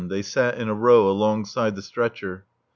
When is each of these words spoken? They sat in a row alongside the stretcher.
They 0.07 0.23
sat 0.23 0.57
in 0.57 0.67
a 0.67 0.73
row 0.73 1.11
alongside 1.11 1.75
the 1.75 1.83
stretcher. 1.83 2.45